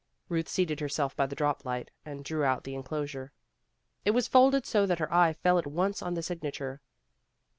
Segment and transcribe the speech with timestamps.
[0.29, 3.33] Ruth seated herself by the drop light, and drew out the enclosure.
[4.03, 6.81] It was folded so that her eye fell at once on the signature.